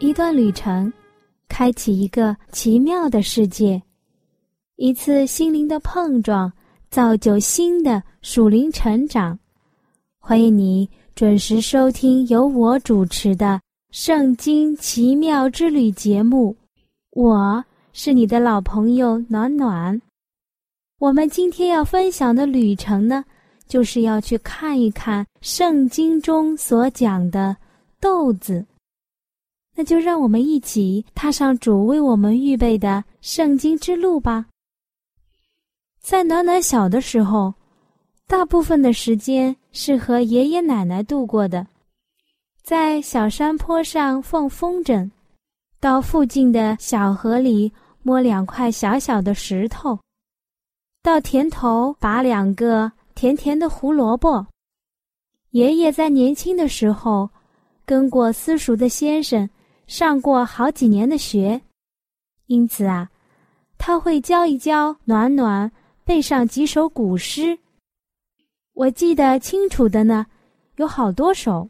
[0.00, 0.92] 一段旅程，
[1.48, 3.82] 开启一个奇妙的世界；
[4.76, 6.52] 一次心灵的碰撞，
[6.88, 9.36] 造就新的属灵成长。
[10.20, 13.46] 欢迎你准时收听由我主持的
[13.90, 16.56] 《圣经奇妙之旅》节目，
[17.10, 20.00] 我是你的老朋友暖暖。
[21.00, 23.24] 我们今天要分享的旅程呢，
[23.66, 27.56] 就是要去看一看圣经中所讲的
[27.98, 28.64] 豆子。
[29.78, 34.44] 那就让我们一起踏上主为我们预备的圣经之路吧。
[36.00, 37.54] 在暖暖小的时候，
[38.26, 41.64] 大部分的时间是和爷爷奶奶度过的，
[42.60, 45.08] 在小山坡上放风筝，
[45.78, 49.96] 到附近的小河里摸两块小小的石头。
[51.04, 54.44] 到田头拔两个甜甜的胡萝卜。
[55.50, 57.30] 爷爷在年轻的时候，
[57.86, 59.48] 跟过私塾的先生
[59.88, 61.60] 上过好几年的学，
[62.46, 63.10] 因此啊，
[63.76, 65.72] 他会教一教暖暖
[66.04, 67.58] 背上几首古诗。
[68.74, 70.26] 我记得清楚的呢，
[70.76, 71.68] 有好多首，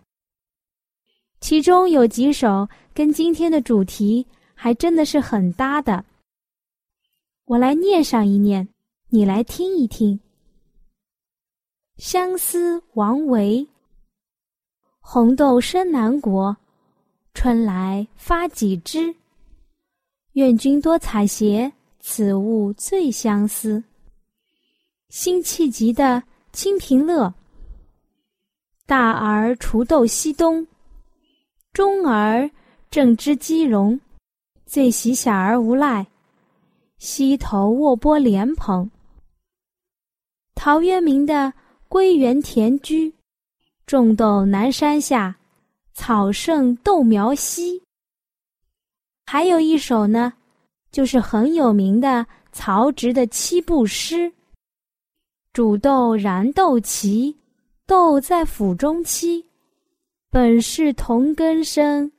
[1.41, 6.05] 其中有几首跟今天的主题还真的是很搭的。
[7.47, 8.69] 我来念上一念。
[9.11, 10.21] 你来听一听。
[11.97, 13.67] 相思王维，
[15.01, 16.55] 红豆生南国，
[17.35, 19.15] 春来发几枝。
[20.33, 23.83] 愿君多采撷，此物最相思。
[25.09, 26.05] 辛弃疾的
[26.53, 27.27] 《清平乐》，
[28.87, 30.67] 大儿锄豆溪东，
[31.73, 32.51] 中儿
[32.91, 33.99] 正织鸡笼，
[34.67, 36.07] 最喜小儿无赖，
[36.99, 38.91] 溪头卧剥莲蓬。
[40.55, 41.35] 陶渊明的
[41.89, 43.11] 《归园田居》，
[43.87, 45.38] 种豆南山下，
[45.99, 47.83] 草盛豆苗稀。
[49.27, 50.33] 还有一首呢，
[50.93, 54.33] 就是很有名的曹植的七步诗：
[55.53, 57.35] 煮豆燃豆萁，
[57.85, 59.45] 豆在釜中泣。
[60.31, 62.13] 本是同根生，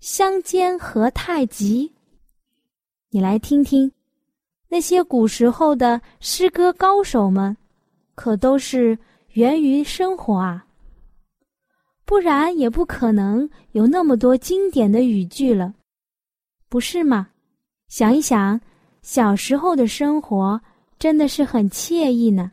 [0.00, 1.92] 相煎何太急。
[3.10, 3.92] 你来听听，
[4.68, 7.56] 那些古时候的诗歌高手们。
[8.16, 10.66] 可都是源于生活啊，
[12.12, 15.72] 不然也不可能有那么多经典的语句了，
[16.68, 17.28] 不是吗？
[17.88, 18.60] 想一想，
[19.00, 20.60] 小时候的生活
[20.98, 22.52] 真的是很惬意呢，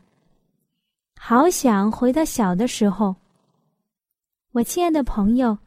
[1.20, 3.14] 好想回到小的时候。
[4.52, 5.58] 我亲爱的朋友，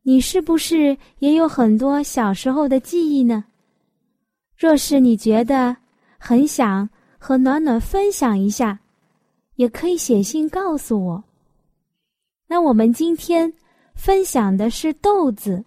[0.00, 3.44] 你是不是也有很多小时候的记忆呢？
[4.56, 5.76] 若是你觉得
[6.16, 6.88] 很想
[7.18, 8.80] 和暖暖分享一下。
[9.56, 11.24] 也可以写信告诉我。
[12.48, 13.52] 那我们今天
[13.94, 15.62] 分享的是豆子。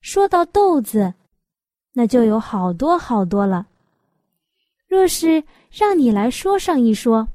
[0.00, 1.12] 说到豆子，
[1.92, 3.66] 那就有好多好多了。
[4.88, 7.28] 若是让你来说上一说，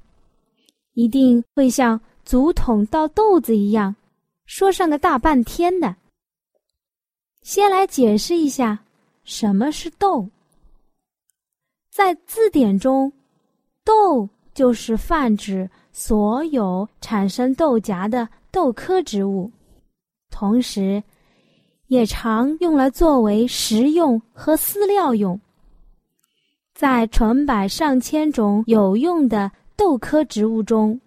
[0.94, 3.95] 一定会像竹筒倒豆子一样，
[4.47, 5.95] 说上个大半天的。
[7.44, 8.79] 先来解释一下
[9.24, 10.28] 什么是豆。
[11.91, 13.13] 在字典中，
[13.84, 14.28] 豆。
[14.53, 19.51] 就是泛指所有产生豆荚的豆科植物，
[20.29, 21.03] 同时，
[21.87, 25.39] 也常用来作为食用和饲料用。
[26.73, 30.99] 在成百上千种有用的豆科植物中，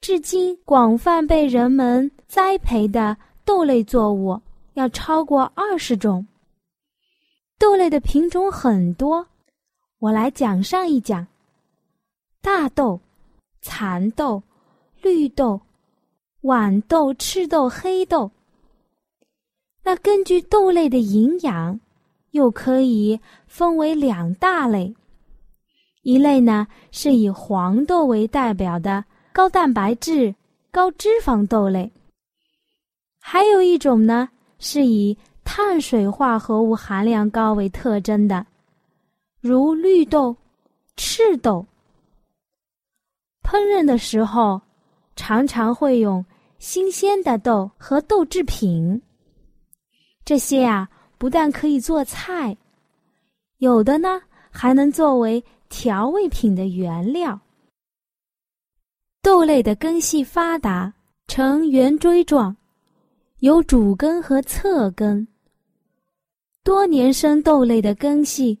[0.00, 4.40] 至今广泛被人们栽培的豆类作物
[4.74, 6.26] 要超过二十种。
[7.58, 9.26] 豆类的品种很多，
[9.98, 11.26] 我来讲上一讲。
[12.40, 12.98] 大豆、
[13.60, 14.42] 蚕豆、
[15.00, 15.60] 绿豆、
[16.42, 18.30] 豌豆、赤豆、黑豆。
[19.84, 21.78] 那根据豆类的营养，
[22.32, 24.94] 又可以分为两大类。
[26.02, 30.34] 一类呢是以黄豆为代表的高蛋白质、
[30.72, 31.88] 高脂肪豆类；
[33.20, 34.28] 还有一种呢
[34.58, 38.44] 是以碳水化合物含量高为特征的，
[39.40, 40.36] 如绿豆、
[40.96, 41.64] 赤豆。
[43.44, 44.60] 烹饪的时候，
[45.14, 46.24] 常常会用
[46.62, 49.02] 新鲜的豆和豆制品。
[50.24, 50.88] 这些啊，
[51.18, 52.56] 不但可以做菜，
[53.58, 57.40] 有的呢还能作为调味品的原料。
[59.22, 60.94] 豆类的根系发达，
[61.26, 62.56] 呈圆锥状，
[63.40, 65.26] 有主根和侧根。
[66.62, 68.56] 多年生豆类的根系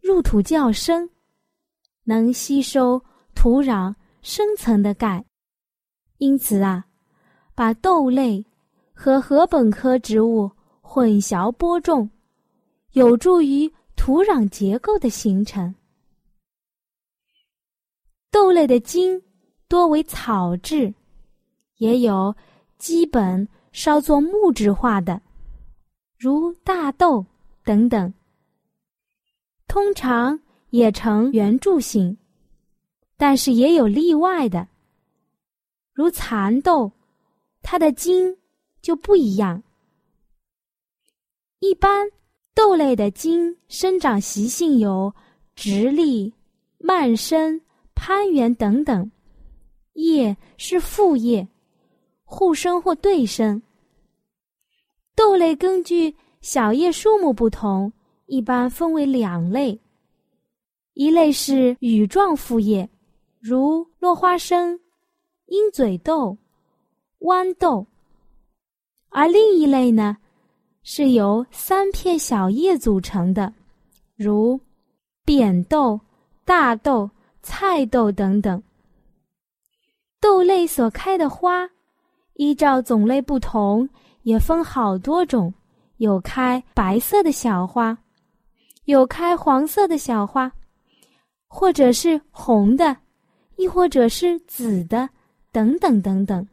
[0.00, 1.10] 入土较深，
[2.04, 3.02] 能吸收
[3.34, 3.92] 土壤
[4.22, 5.24] 深层的钙，
[6.18, 6.86] 因此啊，
[7.60, 8.42] 把豆类
[8.94, 12.08] 和禾本科植物混淆播种，
[12.92, 15.74] 有助于土壤结构的形成。
[18.30, 19.22] 豆类的茎。
[19.68, 20.94] 多为草质，
[21.76, 22.34] 也有
[22.78, 25.20] 基本稍作木质化的，
[26.16, 27.24] 如大豆
[27.62, 28.12] 等等。
[29.68, 30.40] 通常
[30.70, 32.16] 也呈圆柱形，
[33.18, 34.66] 但是也有例外的，
[35.92, 36.90] 如蚕豆，
[37.62, 38.36] 它的茎
[38.82, 39.62] 就不一样。
[41.60, 42.08] 一般
[42.54, 45.14] 豆类的茎生长习性有
[45.54, 46.32] 直立、
[46.78, 47.60] 蔓生、
[47.94, 49.10] 攀援等等。
[49.94, 51.46] 叶是复叶，
[52.24, 53.60] 互生或对生。
[55.14, 57.92] 豆类根据小叶数目不同，
[58.24, 59.78] 一般分为两类：
[60.94, 62.88] 一类是羽状复叶，
[63.38, 64.80] 如落花生、
[65.46, 66.38] 鹰嘴豆、
[67.20, 67.86] 豌豆；
[69.10, 70.16] 而另一类呢，
[70.82, 73.52] 是由三片小叶组成的，
[74.16, 74.58] 如
[75.24, 76.00] 扁豆、
[76.44, 77.08] 大豆、
[77.42, 78.62] 菜豆等等。
[80.20, 81.68] 豆类所开的花，
[82.34, 83.88] 依照种类不同，
[84.22, 85.52] 也分好多种。
[85.98, 87.96] 有开白色的小花，
[88.86, 90.50] 有开黄色的小花，
[91.46, 92.96] 或者是红的，
[93.56, 95.06] 亦或者是紫的，
[95.52, 96.48] 等等等等。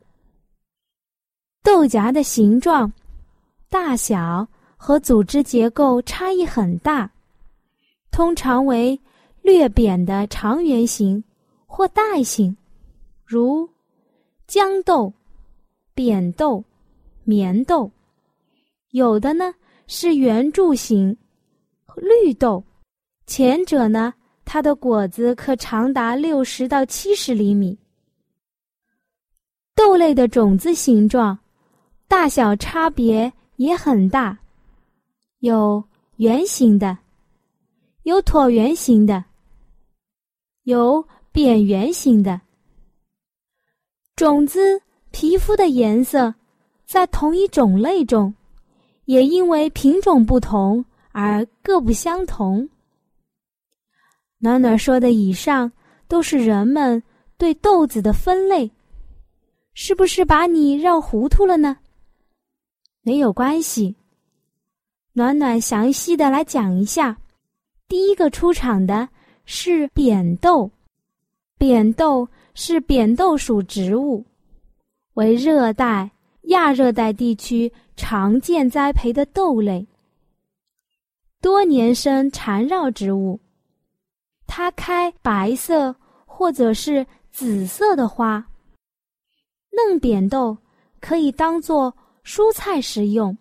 [1.68, 2.90] 豆荚的形状、
[3.68, 4.48] 大小
[4.78, 7.12] 和组织结构差异很大，
[8.10, 8.98] 通常为
[9.42, 11.22] 略扁的长圆形
[11.66, 12.56] 或带形。
[13.26, 13.70] 如
[14.48, 15.12] 豇豆、
[15.94, 16.64] 扁豆、
[17.26, 17.92] 棉豆，
[18.92, 19.54] 有的呢
[19.88, 21.18] 是圆柱形
[21.98, 22.64] 绿豆，
[23.26, 24.14] 前者呢，
[24.46, 27.78] 它的果子可长达六十到七十厘米。
[29.76, 31.38] 豆类的种子形状、
[32.10, 34.38] 大小差别也很大，
[35.40, 35.84] 有
[36.16, 36.98] 圆形的，
[38.04, 39.26] 有椭圆形的，
[40.64, 42.40] 有扁圆形的。
[44.16, 44.82] 种子
[45.12, 46.34] 皮肤的颜色，
[46.86, 48.34] 在同一种类中，
[49.04, 52.68] 也因为品种不同而各不相同。
[54.38, 55.70] 暖暖说的以上
[56.08, 57.04] 都是人们
[57.38, 58.72] 对豆子的分类，
[59.74, 61.78] 是不是把你绕糊涂了呢？
[63.08, 63.96] 没有关系，
[65.14, 67.18] 暖暖详细的来讲一下。
[67.88, 69.08] 第一个出场的
[69.46, 70.70] 是扁豆，
[71.58, 72.28] 扁豆。
[72.54, 74.26] 是扁豆属植物，
[75.14, 76.10] 为热带、
[76.46, 79.88] 亚热带地区常见栽培的豆类。
[81.40, 83.40] 多年生缠绕植物，
[84.48, 85.96] 它开白色
[86.26, 88.44] 或者是紫色的花。
[89.70, 90.58] 嫩扁豆
[91.00, 91.96] 可以当做
[92.28, 93.38] 蔬菜食用，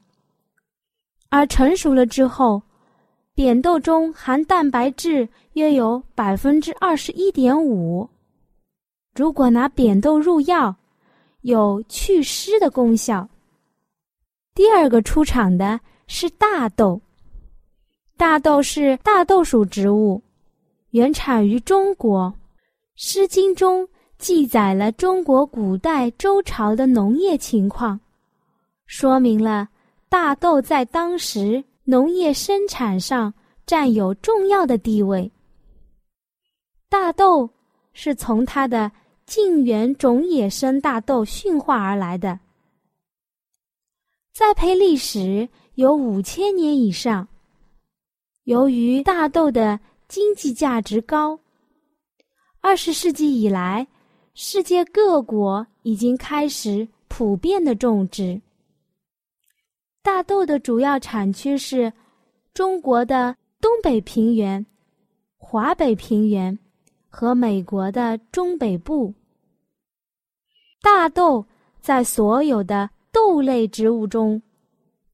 [1.28, 2.62] 而成熟了之后，
[3.35, 8.09] 扁豆中含蛋白质约有百分之二十一点五。
[9.12, 10.73] 如果拿扁豆入药，
[11.40, 13.28] 有祛湿的功效。
[14.55, 17.00] 第二个出场的是大豆，
[18.16, 20.23] 大豆是大豆属植物，
[20.90, 22.33] 原产于中国。
[22.95, 27.99] 《诗经》中记载了中国古代周朝的农业情况，
[28.87, 29.69] 说明了
[30.09, 33.33] 大豆在当时农业生产上
[33.66, 35.31] 占有重要的地位。
[36.88, 37.50] 大豆
[37.93, 38.90] 是从它的。
[39.26, 42.38] 近缘种野生大豆驯化而来的，
[44.33, 47.26] 栽培历史有五千年以上。
[48.45, 51.40] 由于大豆的经济价值高，
[52.61, 53.85] 二十世纪以来，
[54.35, 58.40] 世界各国已经开始普遍的种植。
[60.06, 61.92] 大豆的主要产区是
[62.54, 64.64] 中国的东北平原、
[65.36, 66.56] 华北平原。
[67.08, 69.12] 和美国的中北部，
[70.82, 71.44] 大豆
[71.80, 74.40] 在所有的豆类植物中，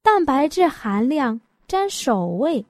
[0.02, 2.66] 蛋白质含量占首位。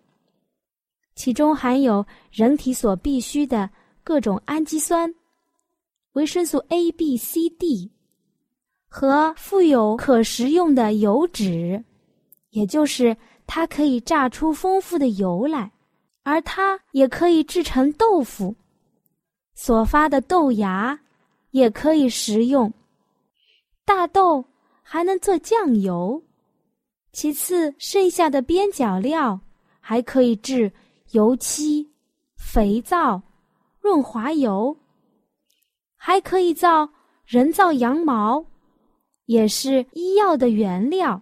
[1.15, 3.69] 其中含有人体所必需的
[4.05, 5.13] 各种氨基酸、
[6.13, 7.91] 维生素 A、B、C、D
[8.87, 11.83] 和富有可食用的油脂，
[12.53, 13.15] 也就是
[13.47, 15.71] 它可以榨出丰富的油来，
[16.23, 18.55] 而它也可以制成豆腐。
[19.55, 20.99] 所发的豆芽
[21.51, 22.73] 也可以食用，
[23.85, 24.43] 大豆
[24.83, 26.23] 还能做酱油。
[27.13, 29.39] 其次，剩下的边角料
[29.81, 30.73] 还可以制
[31.11, 31.87] 油漆、
[32.37, 33.21] 肥皂、
[33.81, 34.75] 润滑油，
[35.97, 36.89] 还可以造
[37.27, 38.45] 人造羊毛。
[39.27, 41.21] 也是医药的原料，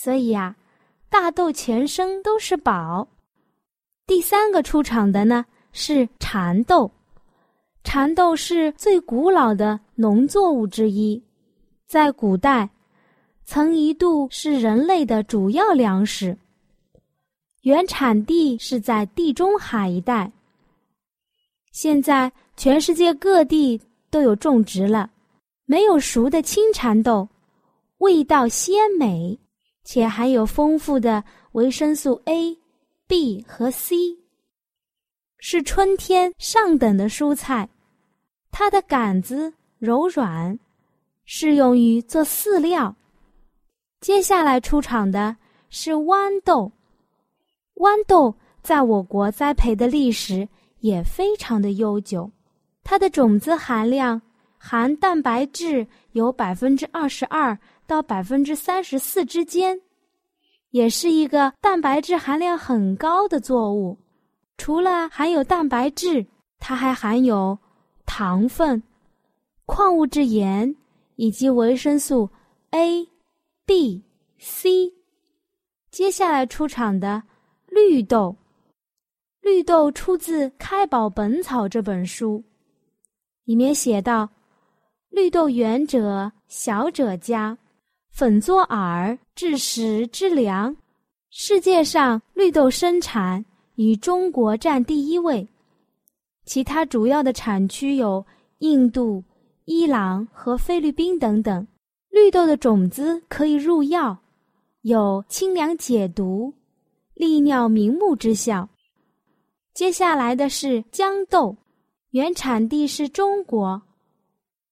[0.00, 0.54] 所以呀，
[1.10, 3.08] 大豆全身都是宝。
[4.06, 6.88] 第三个出场的呢是蚕豆，
[7.82, 11.20] 蚕豆是最古老的农作物之一，
[11.88, 12.70] 在古代
[13.44, 16.38] 曾一度是人类的主要粮食。
[17.62, 20.30] 原产地是在地中海一带，
[21.72, 25.10] 现在全世界各地都有种植了。
[25.64, 27.28] 没有熟的青蚕豆，
[27.98, 29.36] 味道鲜美，
[29.90, 32.58] 且含有丰富的维生素 A、
[33.06, 33.96] B 和 C，
[35.38, 37.66] 是春天上等的蔬菜。
[38.50, 40.58] 它的杆子柔软，
[41.24, 42.94] 适用于做饲料。
[43.98, 45.34] 接下来出场的
[45.70, 46.70] 是豌豆，
[47.76, 50.46] 豌豆在我国栽培的历史
[50.80, 52.30] 也非常的悠久，
[52.84, 54.20] 它的种子含量。
[54.60, 57.56] 含蛋白质有百分之二十二
[57.88, 59.80] 到百分之三十四之间，
[60.72, 63.96] 也是一个蛋白质含量很高的作物。
[64.58, 66.26] 除了含有蛋白质，
[66.58, 67.58] 它还含有
[68.04, 68.82] 糖分、
[69.64, 70.76] 矿物质盐
[71.16, 72.28] 以及维生素
[72.72, 73.08] A、
[73.64, 74.04] B、
[74.38, 74.92] C。
[75.90, 77.22] 接下来出场的
[77.68, 78.36] 绿豆，
[79.40, 82.44] 绿豆出自《开宝本草》这本书，
[83.44, 84.28] 里面写道。
[85.10, 87.56] 绿豆圆者，小者佳，
[88.18, 90.76] 粉作饵，制食之粮。
[91.30, 93.44] 世界上绿豆生产
[93.76, 95.46] 以中国占第一位，
[96.44, 98.26] 其他主要的产区有
[98.58, 99.22] 印度、
[99.66, 101.64] 伊朗和菲律宾等等。
[102.10, 104.18] 绿豆的种子可以入药，
[104.80, 106.52] 有清凉解毒、
[107.14, 108.68] 利尿明目之效。
[109.74, 111.56] 接下来的是豇豆，
[112.10, 113.80] 原产地是中国。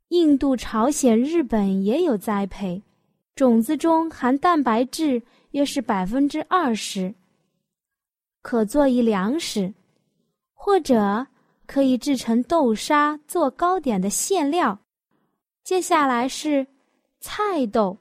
[0.08, 2.82] 印度、朝鲜、日本也有栽培，
[3.36, 7.14] 种子中含蛋白质约是百分之二十，
[8.40, 9.74] 可做一粮食，
[10.54, 11.26] 或者
[11.66, 14.78] 可以制成豆沙做糕点的馅料。
[15.62, 16.66] 接下来是
[17.20, 17.98] 菜豆，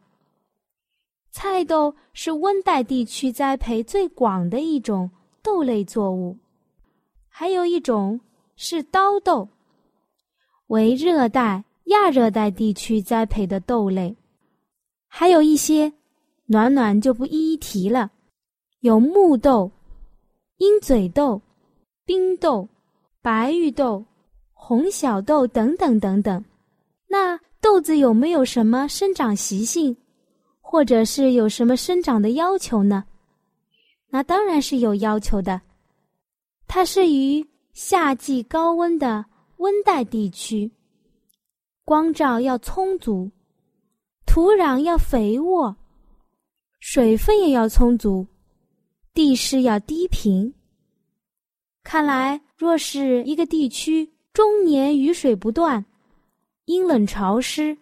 [1.31, 5.11] 菜豆是温带地区栽培最广的一种
[5.43, 6.37] 豆类作物，
[7.27, 8.17] 还有一种
[8.55, 9.49] 是刀豆，
[10.67, 11.61] 为热带。
[11.89, 14.15] 亚热带地区栽培的豆类，
[15.17, 15.93] 还有一些
[16.45, 18.11] 暖暖就不一一提了，
[18.81, 19.71] 有木豆、
[20.57, 21.41] 鹰嘴豆、
[22.05, 22.67] 冰豆、
[23.21, 24.03] 白玉豆、
[24.51, 26.43] 红小豆等等等等。
[27.07, 29.95] 那豆子有没有什么生长习性，
[30.59, 33.05] 或者是有什么生长的要求呢？
[34.09, 35.61] 那当然是有要求的，
[36.67, 39.23] 它是于夏季高温的
[39.59, 40.69] 温带地区。
[41.85, 43.31] 光照要充足，
[44.35, 45.77] 土壤要肥沃，
[46.81, 48.27] 水分也要充足，
[49.13, 50.53] 地势要低平。
[51.83, 55.85] 看来，若是一个地区终年雨水不断，
[56.65, 57.77] 阴冷潮湿，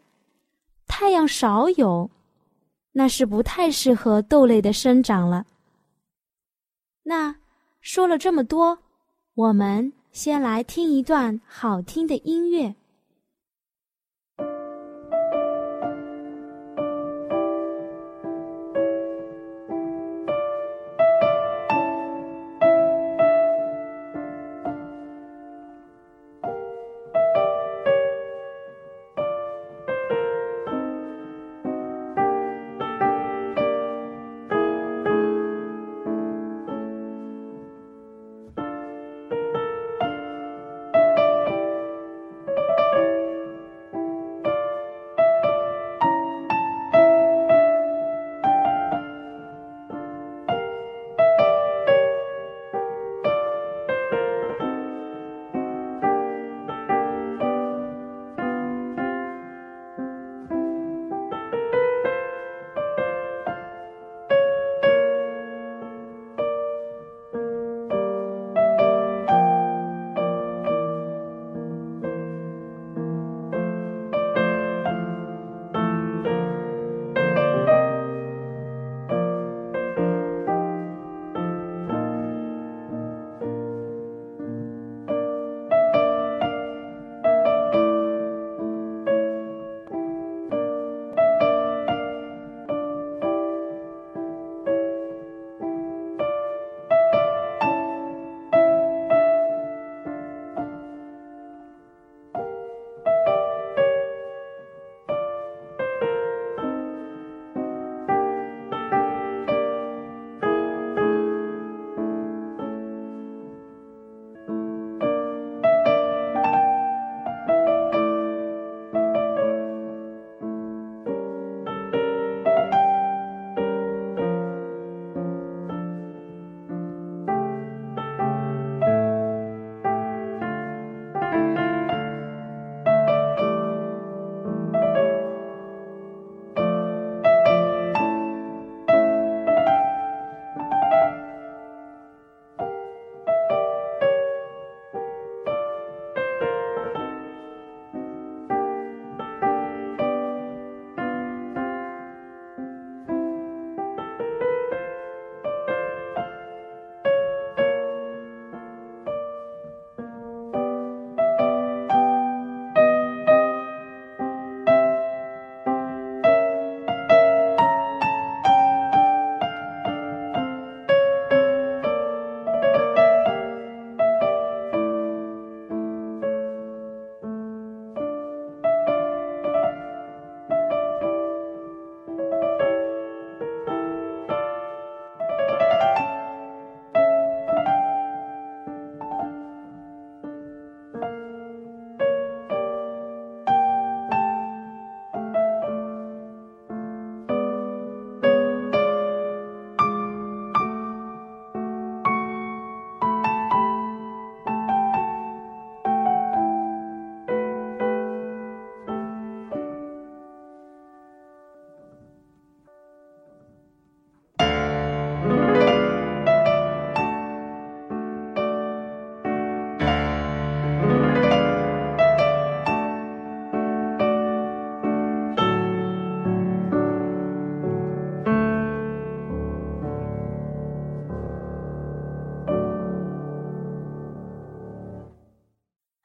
[0.86, 2.07] 太阳少有，
[2.91, 5.48] 那是不太适合豆类的生长了。
[7.01, 7.36] 那
[7.81, 8.77] 说了这么多，
[9.33, 12.75] 我们先来听一段好听的音乐。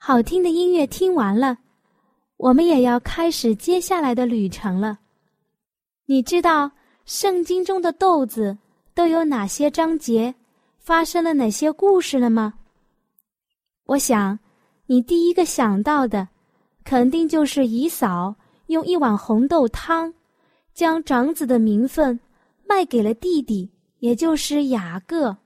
[0.08, 1.58] 好听的音乐听完了，
[2.38, 4.98] 我们也要开始接下来的旅程了。
[6.06, 6.70] 你知道
[7.04, 8.56] 圣经中的豆子
[8.94, 10.34] 都有哪些章节，
[10.78, 12.54] 发生了哪些故事了吗？
[13.84, 14.38] 我想，
[14.86, 16.26] 你第一个想到的，
[16.84, 18.34] 肯定就是姨嫂
[18.68, 20.14] 用一碗红豆汤，
[20.72, 22.18] 将长子的名分
[22.66, 25.36] 卖给了弟弟，也就是雅各。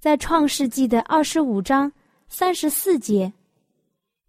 [0.00, 1.92] 在创世纪的二十五章
[2.26, 3.30] 三十四节。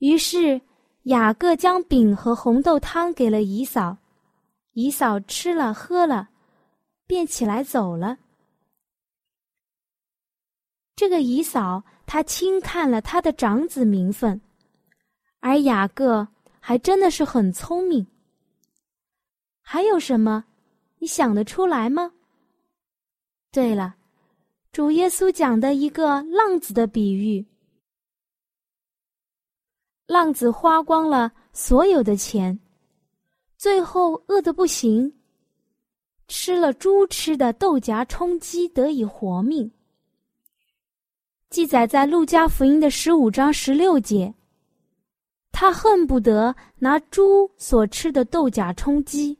[0.02, 0.60] 于是，
[1.04, 3.96] 雅各将饼和红豆汤给了姨嫂，
[4.74, 6.30] 姨嫂吃了喝了，
[7.06, 8.18] 便起来走了。
[10.96, 14.42] 这个姨嫂，她轻看了他的长子名分，
[15.40, 16.28] 而雅各
[16.60, 18.08] 还真的是很聪明。
[19.62, 20.46] 还有什么，
[20.98, 22.12] 你想得出来吗？
[23.52, 23.98] 对了，
[24.72, 27.46] 主耶稣讲的一个浪子的比喻。
[30.12, 32.60] 浪子花光了所有的钱，
[33.58, 35.14] 最后饿得不行，
[36.28, 39.72] 吃了猪吃的豆荚充饥得以活命。
[41.50, 44.34] 记载在路加福音的十五章十六节。
[45.54, 49.40] 他恨不得拿猪所吃的豆荚充饥，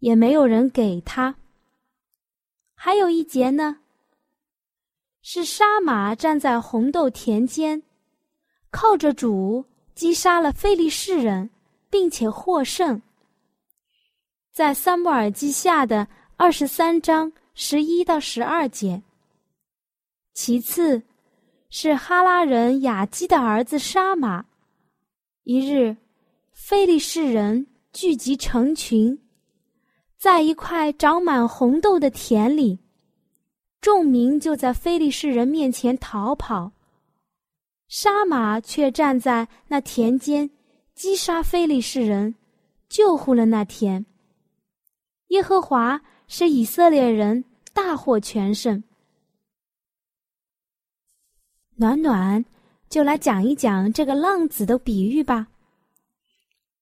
[0.00, 1.34] 也没有人给他。
[2.74, 3.78] 还有一节呢，
[5.22, 7.82] 是杀马站在红豆田间，
[8.70, 9.64] 靠着主。
[9.94, 11.50] 击杀了非利士人，
[11.88, 13.00] 并且获胜。
[14.52, 19.02] 在《撒母耳记下》的二十三章十一到十二节。
[20.32, 21.02] 其次，
[21.70, 24.44] 是哈拉人雅基的儿子沙马。
[25.44, 25.96] 一日，
[26.52, 29.16] 非利士人聚集成群，
[30.18, 32.80] 在一块长满红豆的田里，
[33.80, 36.72] 众民就在非利士人面前逃跑。
[37.96, 40.50] 杀马却站在那田间，
[40.96, 42.34] 击杀非利士人，
[42.88, 44.04] 救护了那田。
[45.28, 48.82] 耶和华使以色列人大获全胜。
[51.76, 52.44] 暖暖，
[52.88, 55.46] 就来讲一讲这个浪子的比喻吧。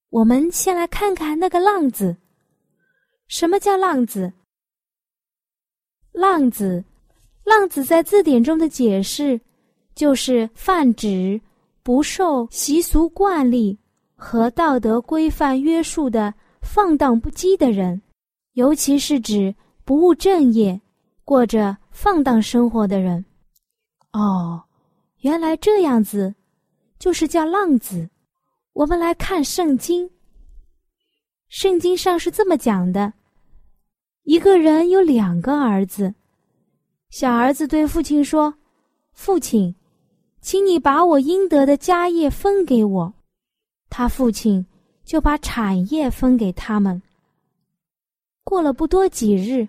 [0.08, 2.16] 我们先来看看那个浪子。
[3.28, 4.32] 什么叫浪子？
[6.12, 6.82] 浪子，
[7.44, 9.38] 浪子在字典中的解释。
[10.02, 11.40] 就是泛指
[11.84, 13.78] 不受习俗惯例
[14.16, 18.02] 和道德规范约束的放荡不羁的人，
[18.54, 20.80] 尤其是指不务正业、
[21.24, 23.24] 过着放荡生活的人。
[24.12, 24.60] 哦，
[25.20, 26.34] 原来这样子，
[26.98, 28.10] 就是叫浪子。
[28.72, 30.10] 我们来看圣经，
[31.46, 33.12] 圣经上是这么讲的：
[34.24, 36.12] 一个人有两个儿子，
[37.10, 38.52] 小儿子对父亲说
[39.14, 39.72] ：“父亲。”
[40.42, 43.14] 请你把我应得的家业分给我，
[43.88, 44.66] 他父亲
[45.04, 47.00] 就把产业分给他们。
[48.42, 49.68] 过了不多几日，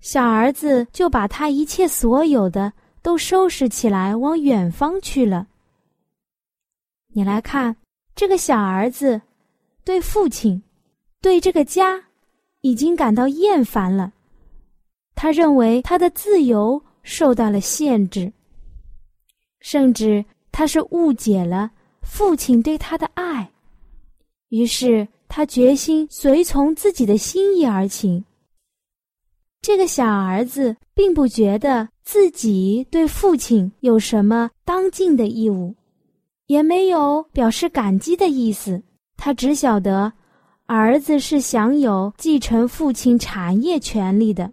[0.00, 5.46] 小儿子就把他一切所有的都收拾起来，往远方去了。
[7.12, 7.76] 你来看，
[8.16, 9.22] 这个小儿子
[9.84, 10.60] 对父亲、
[11.20, 12.02] 对这个家
[12.60, 14.12] 已经感到厌烦了，
[15.14, 18.32] 他认为他的自由受到了限制。
[19.68, 21.68] 甚至他是误解了
[22.00, 23.50] 父亲对他的爱，
[24.50, 28.24] 于是他决心随从自己的心意而行。
[29.60, 35.74] 这个小儿子并不觉得自己对父亲有什么当尽的义务，
[36.46, 38.80] 也没有表示感激的意思。
[39.16, 40.12] 他只晓得
[40.66, 44.52] 儿子是享有继承父亲产业权利的，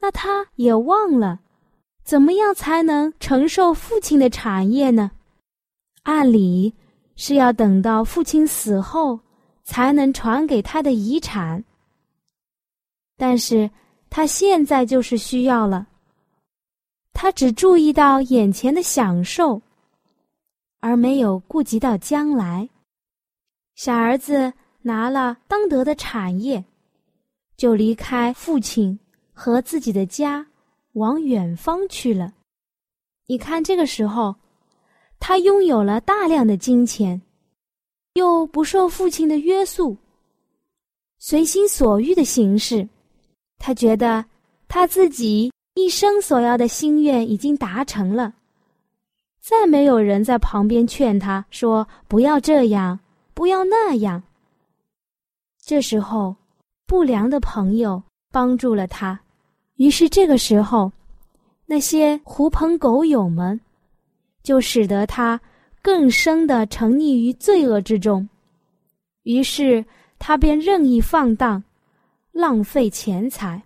[0.00, 1.41] 那他也忘了。
[2.12, 5.12] 怎么样才能承受父亲的产业呢？
[6.02, 6.74] 按理
[7.16, 9.18] 是要等到父亲死后
[9.64, 11.64] 才能传给他的遗产。
[13.16, 13.70] 但是
[14.10, 15.86] 他现在就是需要了，
[17.14, 19.62] 他只注意到眼前的享受，
[20.80, 22.68] 而没有顾及到将来。
[23.74, 26.62] 小儿子拿了当得的产业，
[27.56, 29.00] 就离开父亲
[29.32, 30.46] 和自己的家。
[30.92, 32.32] 往远方去了。
[33.26, 34.34] 你看，这个时候，
[35.18, 37.20] 他拥有了大量的金钱，
[38.14, 39.96] 又不受父亲的约束，
[41.18, 42.86] 随心所欲的行事。
[43.58, 44.24] 他觉得
[44.68, 48.34] 他自己一生所要的心愿已经达成了，
[49.40, 52.98] 再没有人在旁边劝他说：“不要这样，
[53.32, 54.22] 不要那样。”
[55.64, 56.34] 这时候，
[56.86, 59.18] 不良的朋友帮助了他。
[59.76, 60.92] 于是这个时候，
[61.66, 63.60] 那些狐朋狗友们，
[64.42, 65.40] 就使得他
[65.80, 68.28] 更深的沉溺于罪恶之中，
[69.22, 69.84] 于是
[70.18, 71.62] 他便任意放荡，
[72.30, 73.62] 浪费钱财。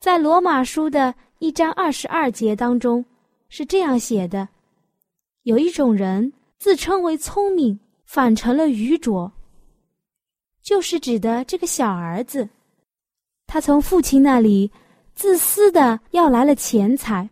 [0.00, 3.04] 在罗马书的一章二十二节当中
[3.48, 4.46] 是这样写的：
[5.44, 9.32] 有一种人自称为聪明，反成了愚拙。
[10.62, 12.48] 就是指的这个小儿子，
[13.46, 14.70] 他从父亲那里
[15.16, 17.28] 自私的要来了钱财，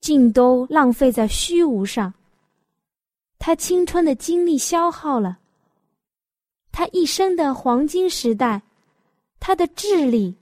[0.00, 2.12] 尽都浪费在虚无上。
[3.38, 5.38] 他青春的精力消耗了，
[6.72, 8.60] 他一生的黄金时代，
[9.38, 10.34] 他的智力。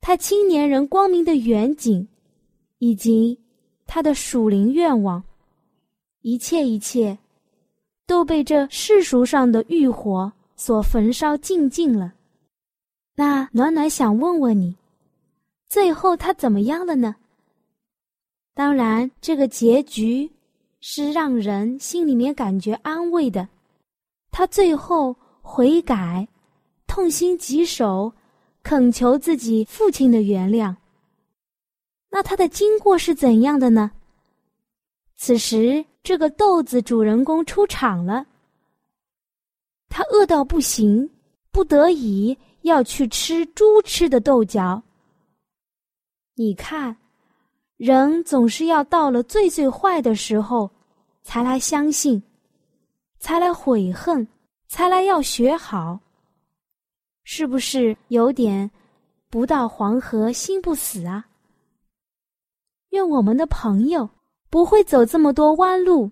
[0.00, 2.08] 他青年人光明的远景，
[2.78, 3.38] 以及
[3.86, 5.22] 他的属灵愿望，
[6.22, 7.18] 一切一切，
[8.06, 12.14] 都被这世俗上的欲火所焚烧尽尽了。
[13.14, 14.74] 那暖暖想问问你，
[15.72, 17.16] 最后他怎么样了呢？
[18.52, 20.30] 当然，这个结局
[20.82, 23.48] 是让人心里面感觉安慰的。
[24.30, 26.28] 他最后悔改，
[26.86, 28.12] 痛心疾首。
[28.62, 30.76] 恳求自己父亲的原谅。
[32.10, 33.90] 那他的经过是怎样的呢？
[35.16, 38.26] 此时，这个豆子主人公出场了。
[39.88, 41.08] 他饿到不行，
[41.50, 44.80] 不得已要去吃猪吃的豆角。
[46.34, 46.96] 你看，
[47.76, 50.70] 人总是要到了最最坏的时候，
[51.22, 52.22] 才来相信，
[53.18, 54.26] 才来悔恨，
[54.66, 56.00] 才来要学好。
[57.24, 58.70] 是不是有点
[59.28, 61.26] 不到黄河心不死啊？
[62.90, 64.08] 愿我们的朋友
[64.48, 66.10] 不会走这么多弯路，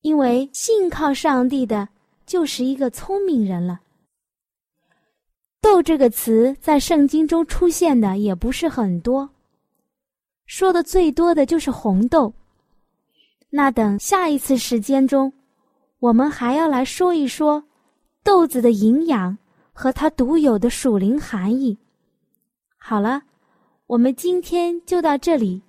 [0.00, 1.88] 因为信靠上帝的
[2.26, 3.80] 就是一个聪明人了。
[5.62, 9.30] 豆这个词在圣经中出现的也不是很多，
[10.44, 12.34] 说的最多的就是红豆。
[13.48, 15.32] 那等下一次时间中，
[16.00, 17.64] 我们还要来说一说
[18.22, 19.38] 豆子的营养。
[19.74, 21.78] 和它独有的属灵含义。
[22.76, 23.22] 好了，
[23.86, 25.62] 我们今天就到这里，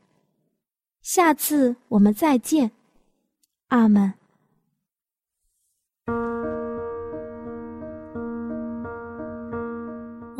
[1.02, 2.70] 下次我们再见，
[3.70, 4.14] 阿门。